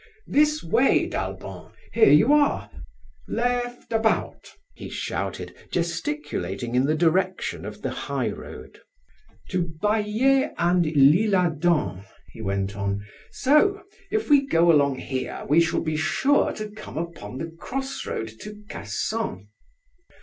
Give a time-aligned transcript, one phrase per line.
[0.25, 2.71] "This way, d'Albon, here you are!
[3.27, 8.79] left about!" he shouted, gesticulating in the direction of the highroad.
[9.49, 11.99] "To Baillet and l'Isle Adam!"
[12.31, 16.97] he went on; "so if we go along here, we shall be sure to come
[16.97, 19.49] upon the cross road to Cassan."